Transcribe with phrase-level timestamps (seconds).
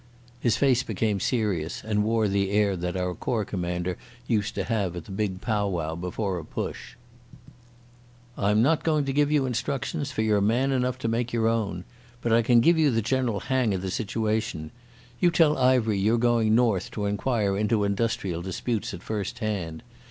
[0.39, 4.95] His face became serious and wore the air that our corps commander used to have
[4.95, 6.95] at the big pow wow before a push.
[8.35, 11.83] "I'm not going to give you instructions, for you're man enough to make your own.
[12.19, 14.71] But I can give you the general hang of the situation.
[15.19, 19.83] You tell Ivery you're going North to inquire into industrial disputes at first hand.